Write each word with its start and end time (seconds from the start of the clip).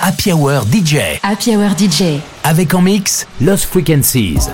Happy 0.00 0.32
Hour 0.32 0.62
DJ. 0.64 1.20
Happy 1.22 1.54
Hour 1.54 1.76
DJ. 1.76 2.20
Avec 2.44 2.72
en 2.74 2.80
mix 2.80 3.26
Lost 3.40 3.66
Frequencies. 3.66 4.48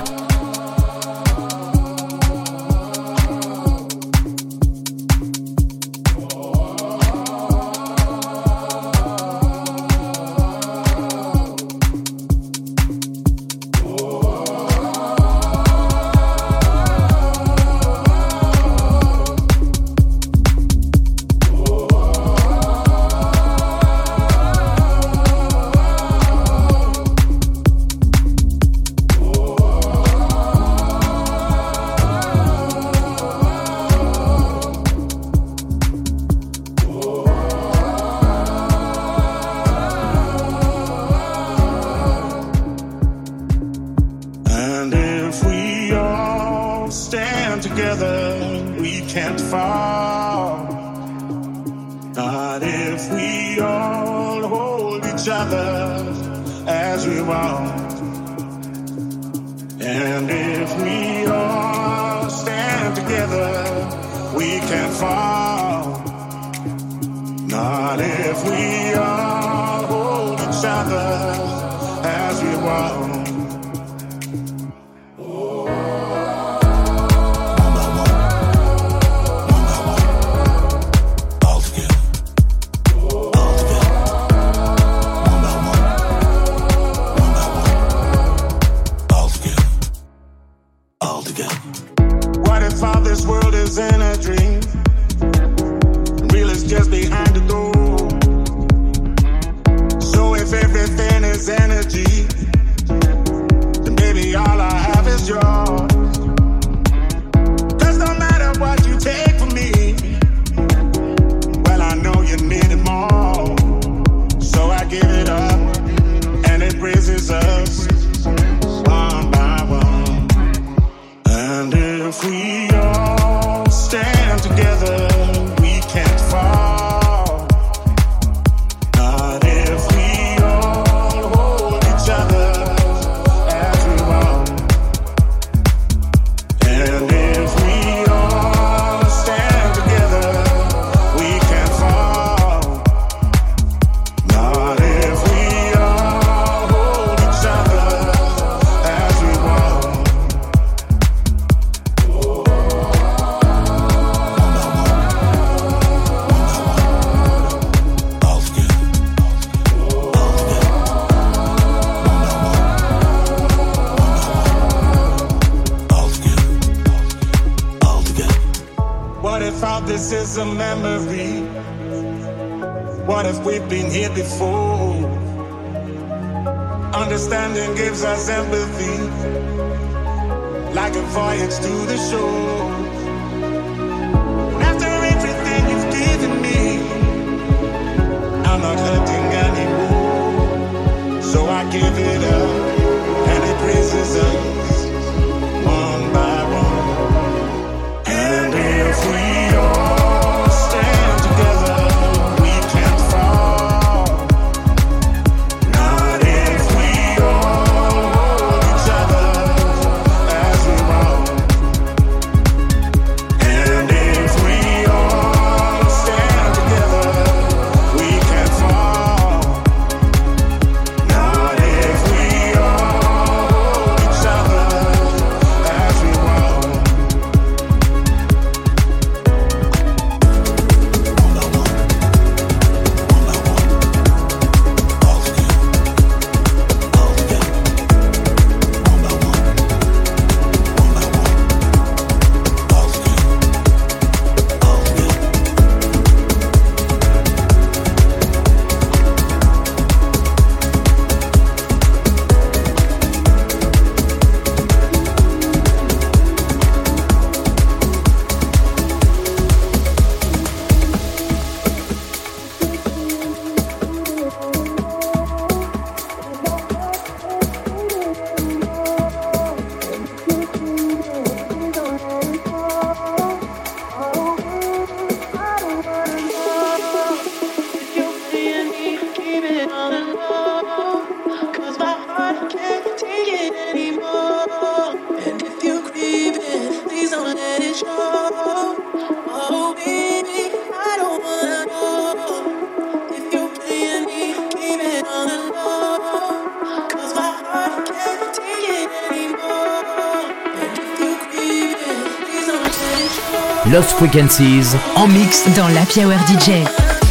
Lost 303.78 303.92
Frequencies 303.92 304.76
en 304.96 305.06
mix 305.06 305.44
dans 305.54 305.68
la 305.68 305.82
Hour 305.82 306.18
DJ. 306.26 307.07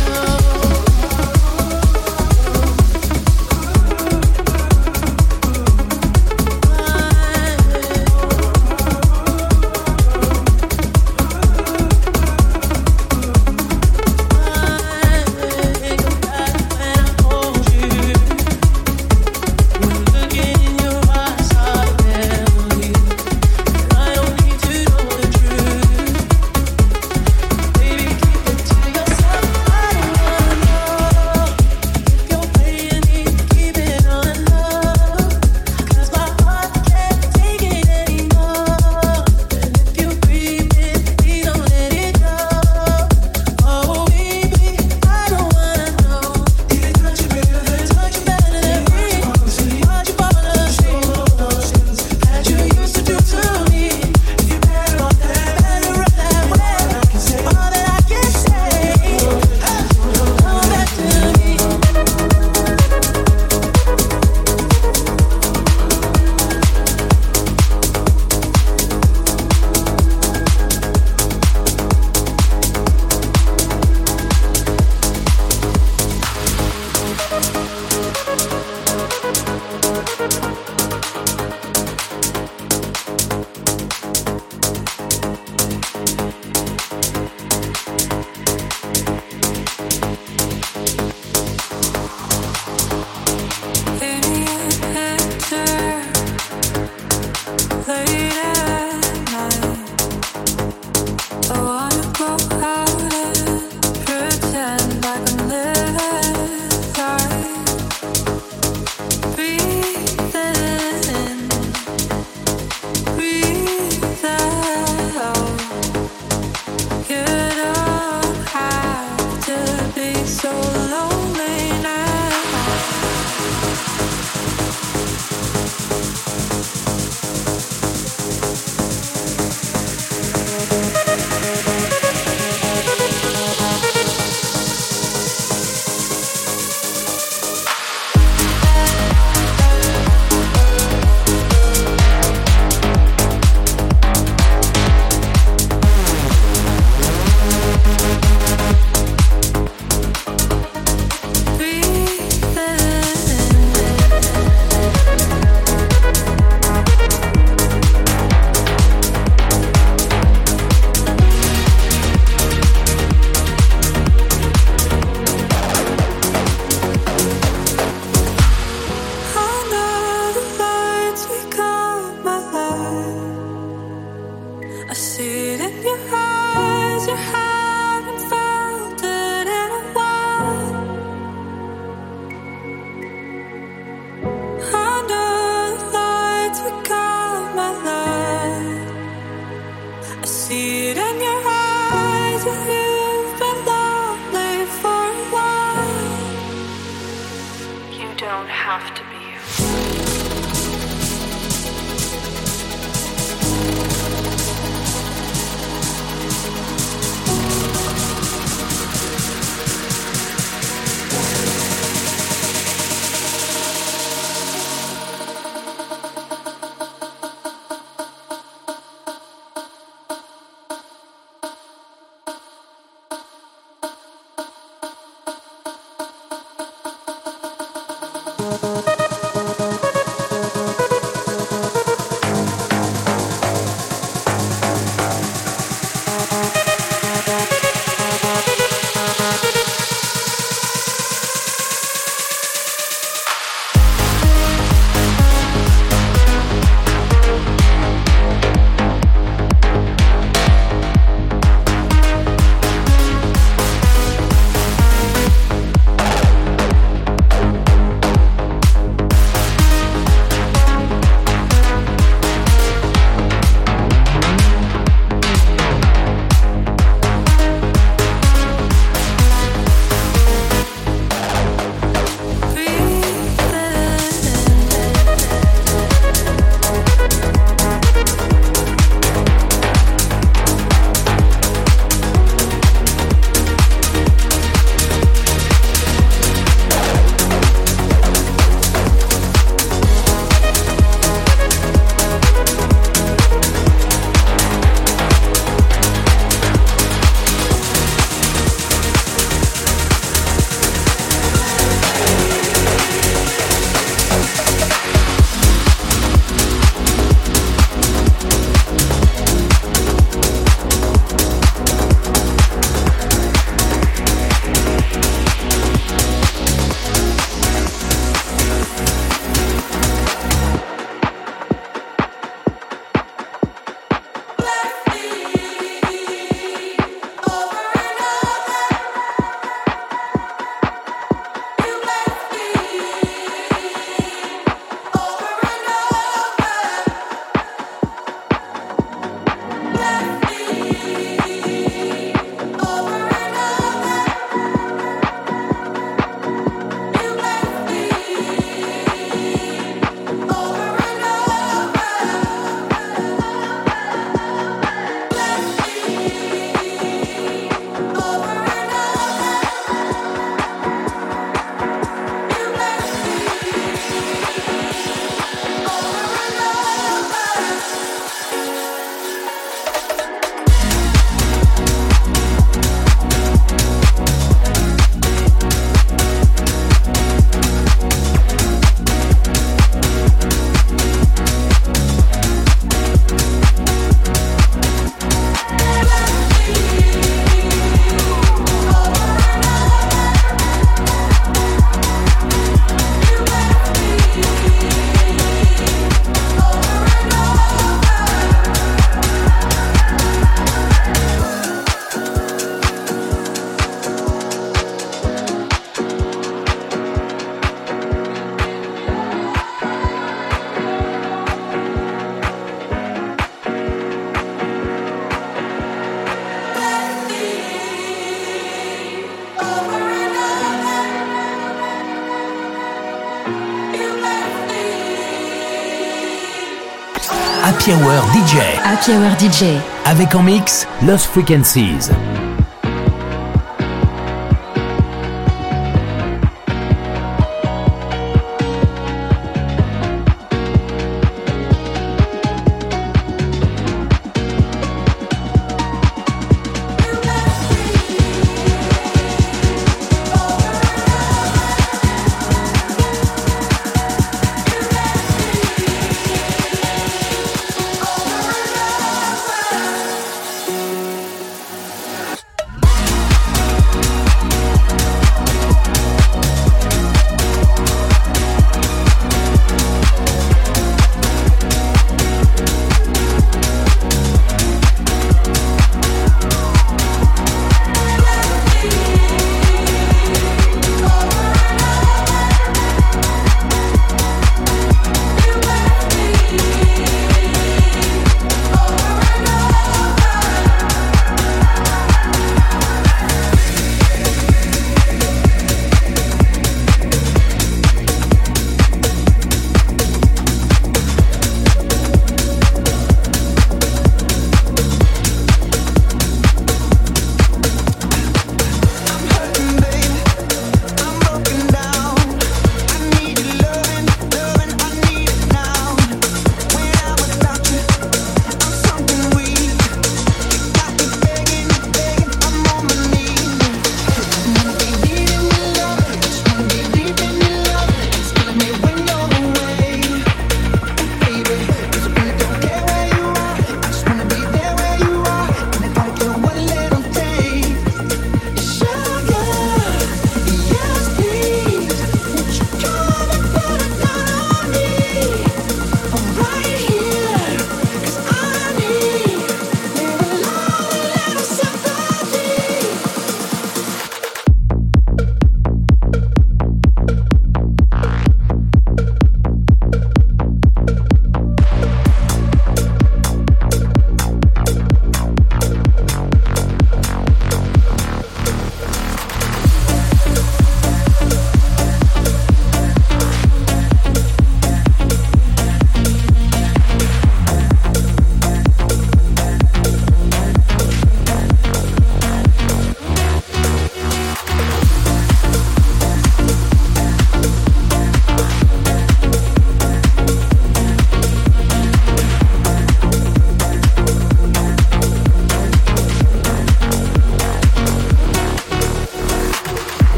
Happy 427.68 427.84
Hour 427.84 428.02
DJ. 428.14 428.38
Happy 428.64 428.92
Hour 428.94 429.12
DJ. 429.20 429.60
Avec 429.84 430.16
en 430.16 430.24
mix 430.24 430.66
Lost 430.82 431.08
Frequencies. 431.08 431.92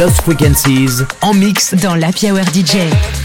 Lost 0.00 0.22
Frequencies 0.22 1.04
en 1.20 1.34
mix 1.34 1.74
dans 1.74 1.94
la 1.94 2.08
Hour 2.08 2.44
DJ. 2.54 3.19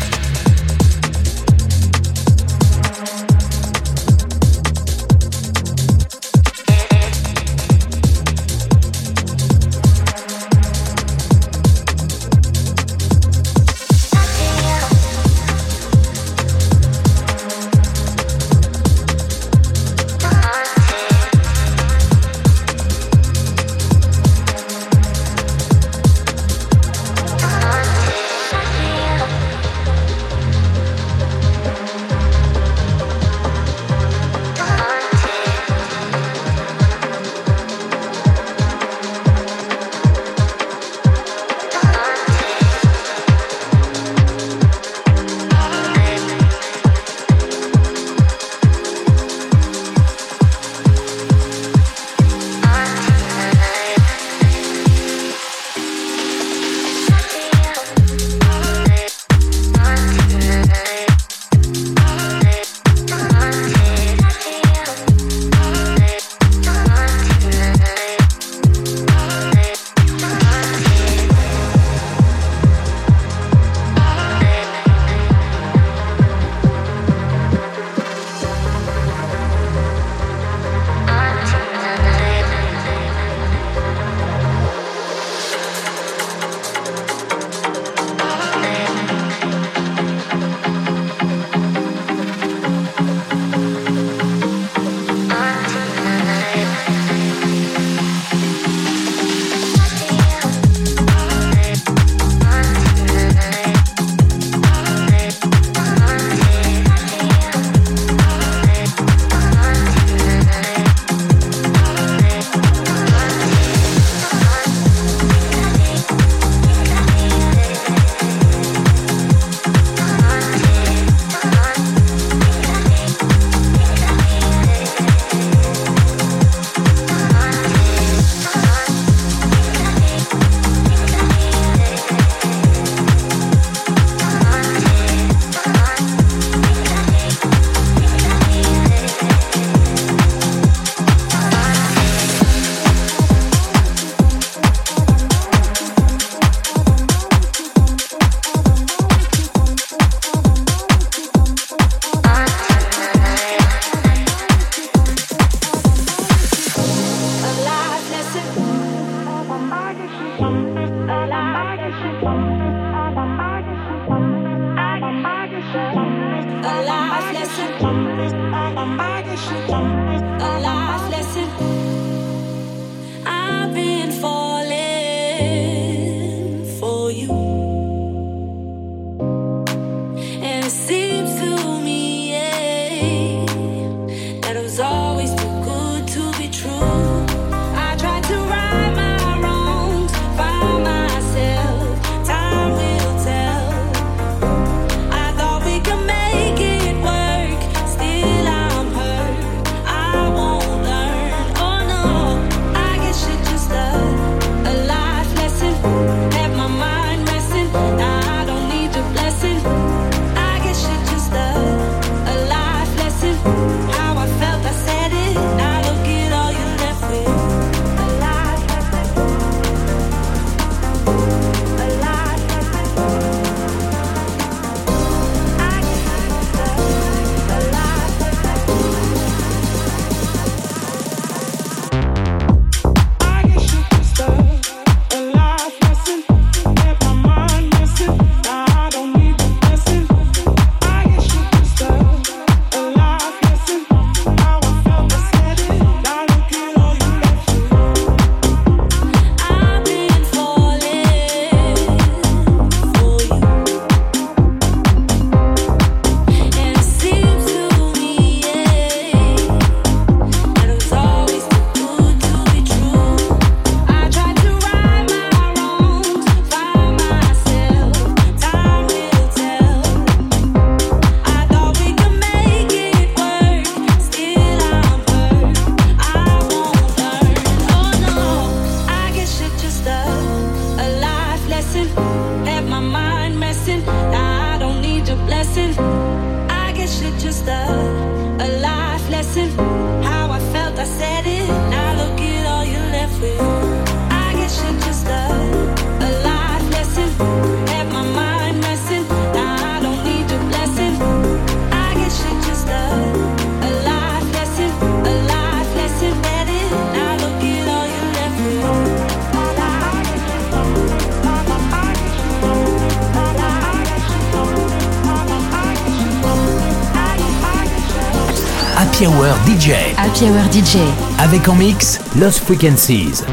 Happy 319.06 319.14
Hour 319.14 319.36
DJ. 319.46 319.72
Happy 319.98 320.26
Hour 320.26 320.52
DJ. 320.52 320.78
Avec 321.20 321.48
en 321.48 321.54
mix 321.54 322.00
Lost 322.16 322.40
Frequencies. 322.40 323.24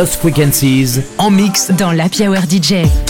Lost 0.00 0.14
Frequencies 0.14 1.02
en 1.18 1.30
mix 1.30 1.70
dans 1.72 1.92
la 1.92 2.04
Hour 2.04 2.44
DJ. 2.48 3.09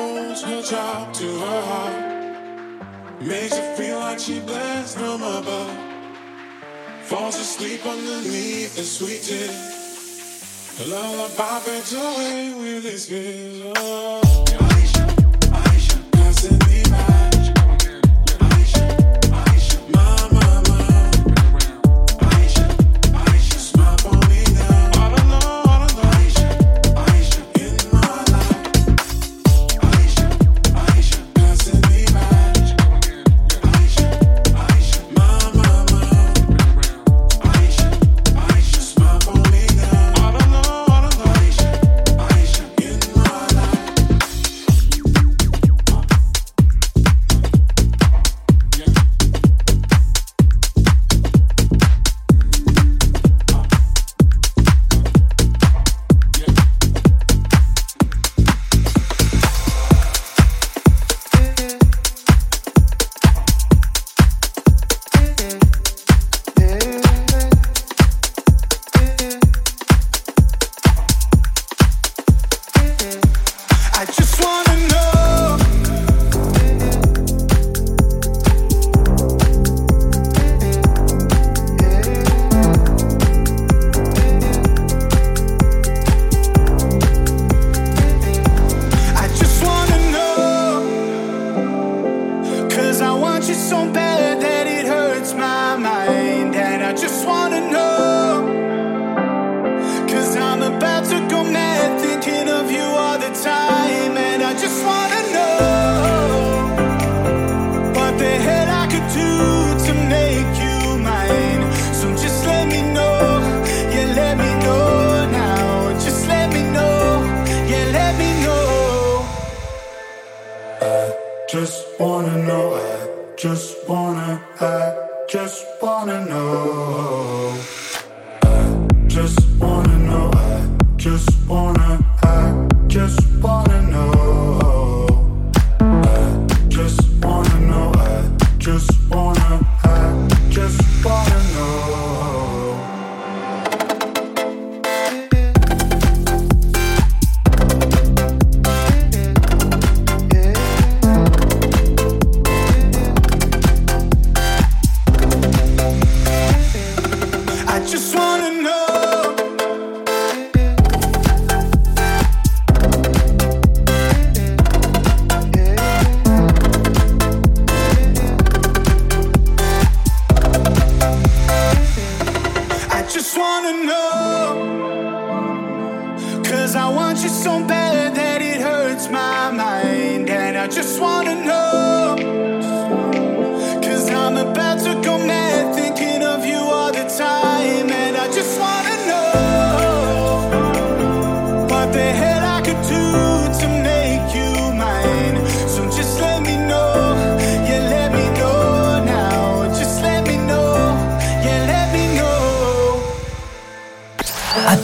switch 0.41 0.73
out 0.73 1.13
to 1.13 1.27
her 1.39 1.61
heart. 1.71 3.21
Makes 3.21 3.57
her 3.57 3.75
feel 3.75 3.99
like 3.99 4.17
she 4.17 4.39
blends 4.39 4.95
from 4.95 5.21
above. 5.21 5.77
Falls 7.03 7.35
asleep 7.35 7.85
underneath 7.85 8.75
the 8.75 8.83
sweet 8.83 9.21
tip. 9.21 9.51
A 10.79 10.89
lullaby 10.89 11.59
fades 11.59 11.93
away 11.93 12.53
with 12.57 12.83
his 12.83 13.05
kiss. 13.05 13.73
Oh. 13.77 14.70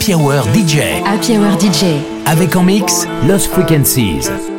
Happy 0.08 0.14
Hour 0.14 0.44
DJ. 0.54 0.78
Avec 2.24 2.56
en 2.56 2.62
mix 2.62 3.06
Lost 3.26 3.48
Frequencies. 3.48 4.57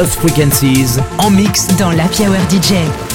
Lost 0.00 0.18
Frequencies 0.18 0.98
en 1.18 1.30
mix 1.30 1.66
dans 1.76 1.90
la 1.90 2.04
Hour 2.04 2.38
DJ. 2.48 3.09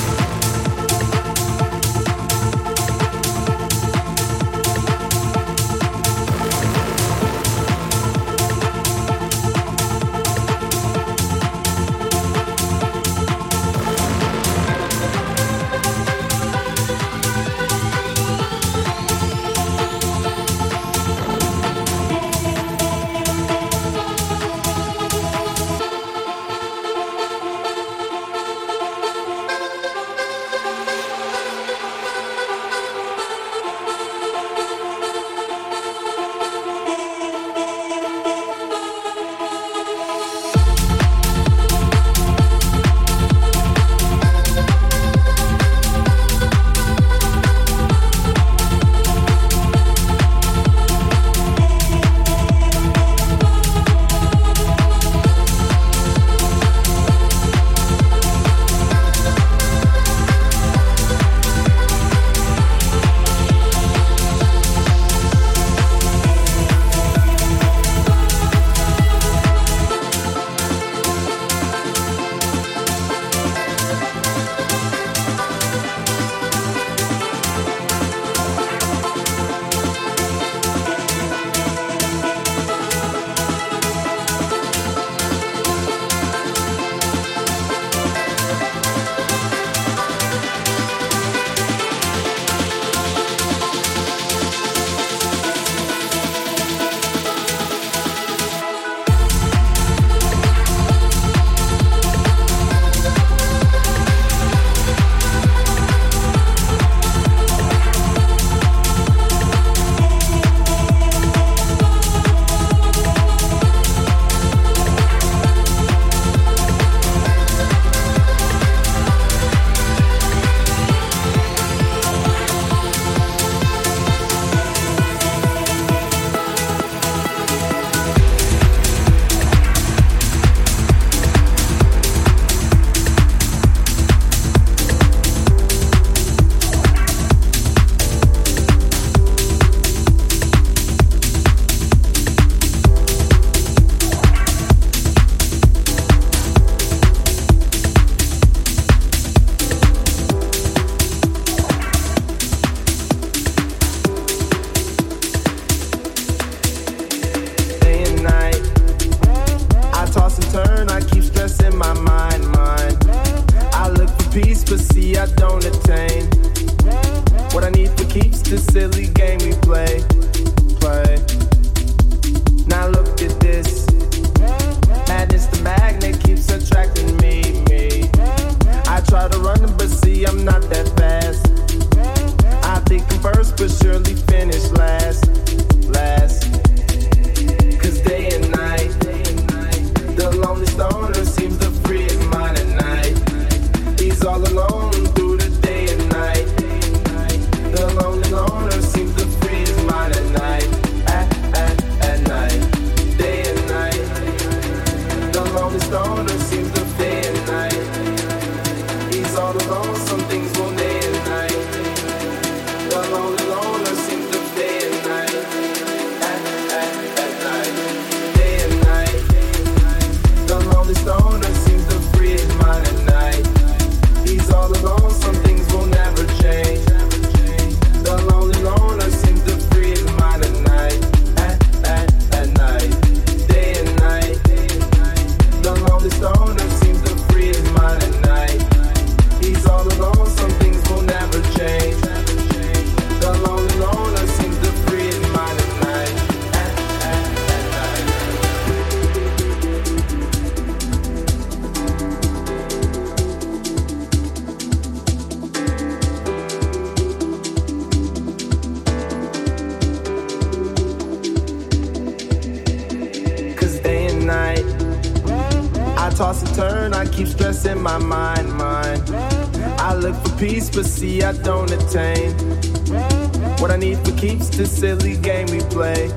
This 274.55 274.71
silly 274.79 275.17
game 275.17 275.47
we 275.47 275.59
play, 275.59 276.07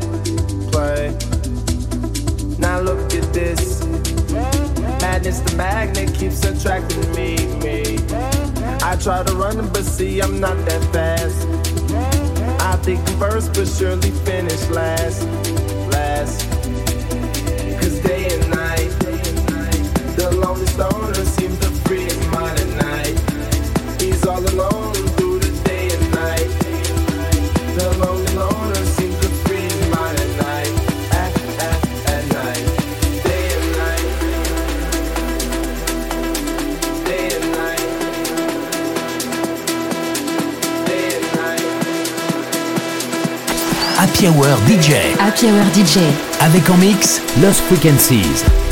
play. 0.70 1.10
Now 2.56 2.78
look 2.80 3.12
at 3.12 3.32
this. 3.34 3.84
Madness 5.02 5.40
the 5.40 5.54
magnet 5.56 6.14
keeps 6.14 6.44
attracting 6.44 7.10
me, 7.16 7.34
me. 7.58 7.98
I 8.80 8.94
try 8.94 9.24
to 9.24 9.34
run, 9.34 9.68
but 9.70 9.84
see, 9.84 10.20
I'm 10.20 10.38
not 10.38 10.56
that 10.66 10.77
Hour 44.48 44.56
DJ. 44.66 44.94
DJ. 45.74 45.98
Avec 46.40 46.70
en 46.70 46.78
mix 46.78 47.20
Lost 47.42 47.60
Frequencies. 47.68 48.67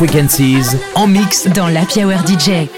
Frequencies 0.00 0.78
en 0.94 1.06
mix 1.06 1.46
dans 1.48 1.68
la 1.68 1.82
Hour 1.82 2.26
DJ. 2.26 2.70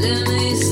Let 0.00 0.28
me 0.28 0.67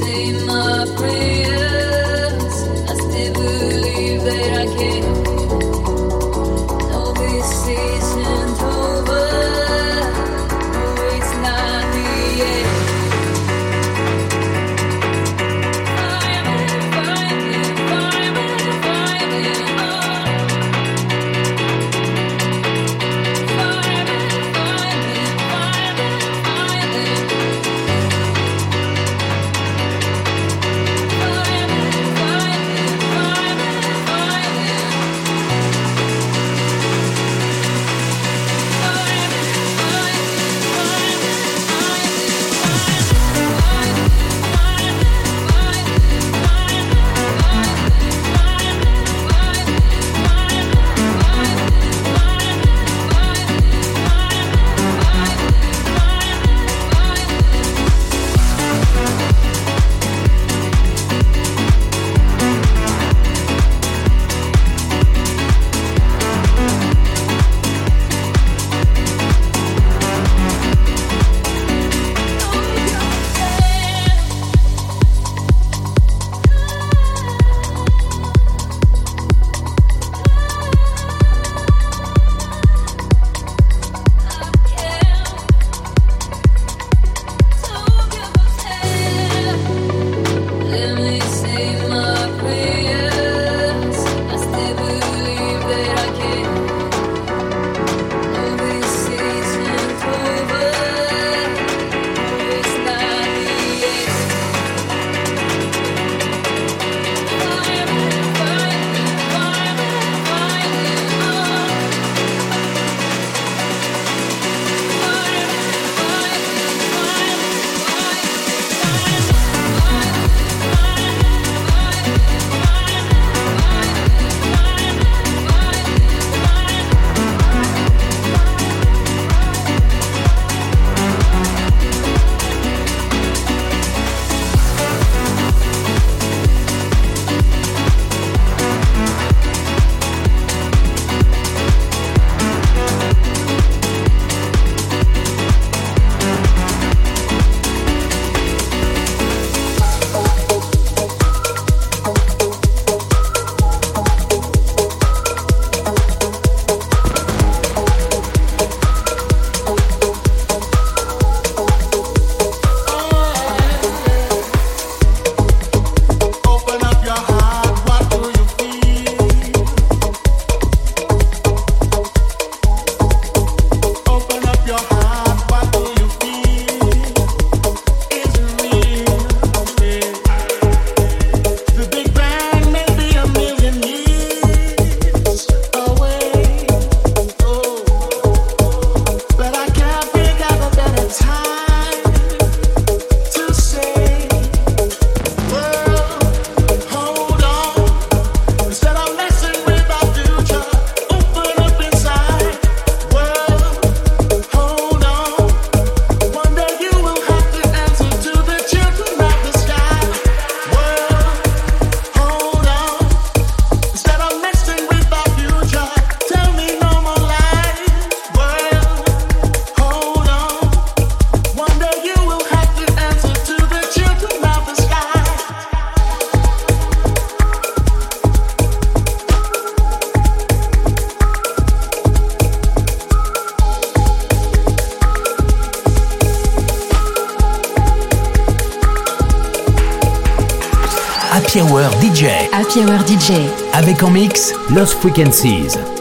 Happy 242.59 242.81
Hour 242.81 243.07
DJ. 243.07 243.33
Avec 243.75 244.03
en 244.03 244.11
mix 244.11 244.55
Lost 244.71 244.95
Frequencies. 244.95 245.95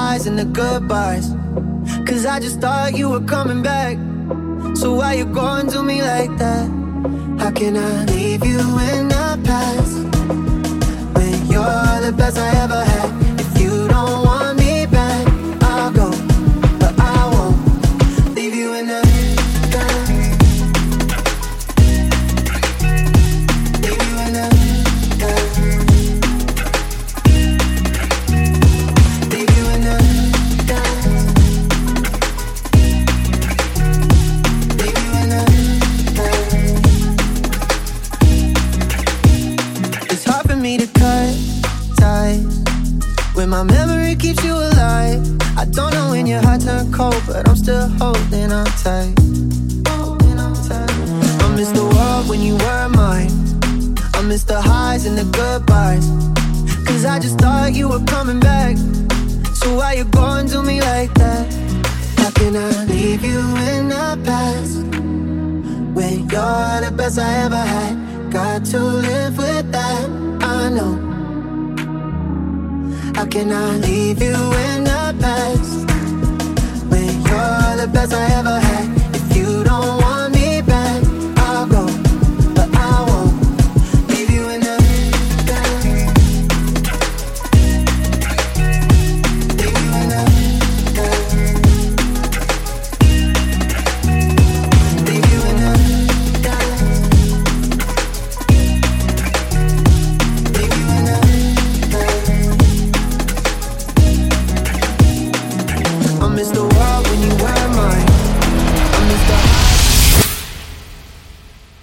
and 0.00 0.38
the 0.38 0.44
goodbyes. 0.44 1.28
Cause 2.06 2.24
I 2.24 2.40
just 2.40 2.60
thought 2.60 2.96
you 2.96 3.10
were 3.10 3.20
coming 3.20 3.62
back. 3.62 3.98
So 4.76 4.94
why 4.94 5.14
you 5.14 5.26
going 5.26 5.68
to 5.68 5.82
me 5.82 6.02
like 6.02 6.34
that? 6.38 6.66
How 7.38 7.50
can 7.50 7.76
I 7.76 8.04
leave 8.06 8.44
you 8.44 8.60
in 8.92 9.08
the 9.08 9.38
past? 9.44 9.94
When 11.16 11.46
you're 11.52 12.00
the 12.06 12.14
best 12.16 12.38
I 12.38 12.48
ever 12.64 12.82
had. 12.84 13.19